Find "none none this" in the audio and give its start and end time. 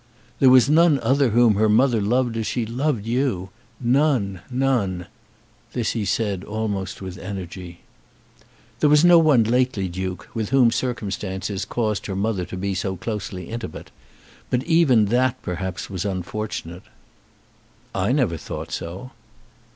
3.79-5.91